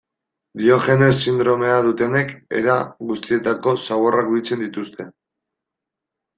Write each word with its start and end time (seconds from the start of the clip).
Diogenes 0.61 1.19
sindromea 1.25 1.75
dutenek 1.89 2.33
era 2.61 2.79
guztietako 3.11 3.77
zaborrak 3.89 4.35
biltzen 4.35 4.67
dituzte. 4.67 5.11